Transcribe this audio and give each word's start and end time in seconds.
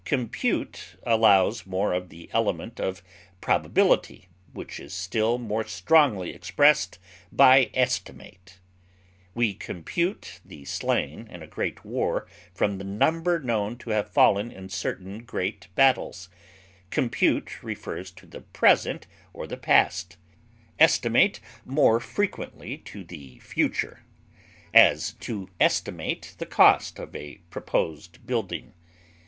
Compute 0.03 0.95
allows 1.03 1.67
more 1.67 1.93
of 1.93 2.09
the 2.09 2.27
element 2.33 2.79
of 2.79 3.03
probability, 3.39 4.29
which 4.51 4.79
is 4.79 4.93
still 4.95 5.37
more 5.37 5.63
strongly 5.63 6.31
expressed 6.33 6.97
by 7.31 7.69
estimate. 7.75 8.57
We 9.35 9.53
compute 9.53 10.39
the 10.43 10.65
slain 10.65 11.27
in 11.29 11.43
a 11.43 11.47
great 11.47 11.85
war 11.85 12.25
from 12.51 12.79
the 12.79 12.83
number 12.83 13.39
known 13.39 13.77
to 13.77 13.91
have 13.91 14.09
fallen 14.09 14.51
in 14.51 14.69
certain 14.69 15.23
great 15.23 15.67
battles; 15.75 16.29
compute 16.89 17.61
refers 17.61 18.09
to 18.13 18.25
the 18.25 18.41
present 18.41 19.05
or 19.33 19.45
the 19.45 19.55
past, 19.55 20.17
estimate 20.79 21.39
more 21.63 21.99
frequently 21.99 22.75
to 22.85 23.03
the 23.03 23.37
future; 23.37 24.03
as, 24.73 25.13
to 25.19 25.47
estimate 25.59 26.33
the 26.39 26.47
cost 26.47 26.97
of 26.97 27.15
a 27.15 27.35
proposed 27.51 28.25
building. 28.25 28.73